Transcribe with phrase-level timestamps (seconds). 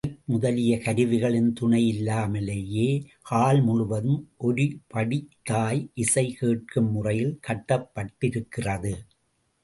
[0.03, 2.85] Mic முதலிய கருவிகளின் துணையில்லாமலேயே
[3.21, 8.93] ஹால் முழுவதும் ஒருபடித்தாய் இசை கேட்கும் முறையில் கட்டப்பட்டிருக்கிறது.